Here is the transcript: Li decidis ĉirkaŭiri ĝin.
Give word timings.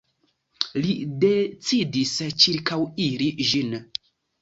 Li 0.85 0.95
decidis 1.25 2.17
ĉirkaŭiri 2.47 3.33
ĝin. 3.55 3.83